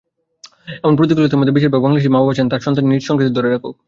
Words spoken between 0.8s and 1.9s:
এমন প্রতিকূলতার মধ্যেও বেশিরভাগ